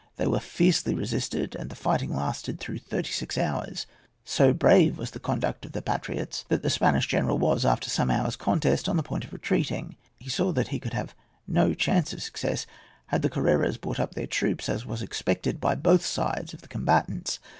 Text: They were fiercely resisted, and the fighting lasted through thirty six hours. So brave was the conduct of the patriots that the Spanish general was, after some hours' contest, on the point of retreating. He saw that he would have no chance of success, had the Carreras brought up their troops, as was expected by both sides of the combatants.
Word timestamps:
They 0.15 0.25
were 0.25 0.39
fiercely 0.39 0.95
resisted, 0.95 1.55
and 1.55 1.69
the 1.69 1.75
fighting 1.75 2.11
lasted 2.15 2.59
through 2.59 2.79
thirty 2.79 3.11
six 3.11 3.37
hours. 3.37 3.85
So 4.25 4.51
brave 4.51 4.97
was 4.97 5.11
the 5.11 5.19
conduct 5.19 5.63
of 5.63 5.73
the 5.73 5.81
patriots 5.83 6.43
that 6.47 6.63
the 6.63 6.71
Spanish 6.71 7.05
general 7.05 7.37
was, 7.37 7.65
after 7.65 7.87
some 7.87 8.09
hours' 8.09 8.35
contest, 8.35 8.89
on 8.89 8.97
the 8.97 9.03
point 9.03 9.25
of 9.25 9.31
retreating. 9.31 9.97
He 10.17 10.31
saw 10.31 10.51
that 10.53 10.69
he 10.69 10.79
would 10.83 10.93
have 10.93 11.13
no 11.47 11.75
chance 11.75 12.13
of 12.13 12.23
success, 12.23 12.65
had 13.09 13.21
the 13.21 13.29
Carreras 13.29 13.77
brought 13.77 13.99
up 13.99 14.15
their 14.15 14.25
troops, 14.25 14.67
as 14.69 14.87
was 14.87 15.03
expected 15.03 15.61
by 15.61 15.75
both 15.75 16.03
sides 16.03 16.51
of 16.55 16.61
the 16.63 16.67
combatants. 16.67 17.37